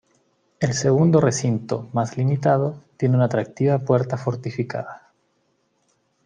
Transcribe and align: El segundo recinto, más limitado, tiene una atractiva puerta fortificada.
El 0.59 0.73
segundo 0.73 1.21
recinto, 1.21 1.91
más 1.93 2.17
limitado, 2.17 2.75
tiene 2.97 3.17
una 3.17 3.25
atractiva 3.25 3.77
puerta 3.77 4.17
fortificada. 4.17 5.13